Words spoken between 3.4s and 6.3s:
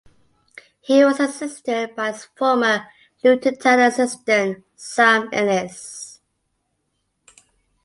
Town assistant Sam Ellis.